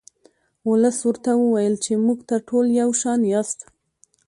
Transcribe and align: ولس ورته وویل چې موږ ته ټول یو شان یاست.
ولس 0.69 0.97
ورته 1.09 1.31
وویل 1.37 1.75
چې 1.85 1.91
موږ 2.05 2.19
ته 2.29 2.35
ټول 2.47 2.65
یو 2.81 2.89
شان 3.01 3.19
یاست. 3.31 3.59